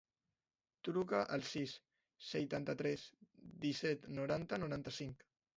Truca 0.87 1.19
al 1.35 1.43
sis, 1.49 1.75
seixanta-tres, 2.29 3.07
disset, 3.67 4.11
noranta, 4.21 4.61
noranta-cinc. 4.65 5.29